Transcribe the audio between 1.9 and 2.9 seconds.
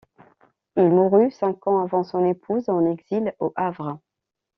son épouse en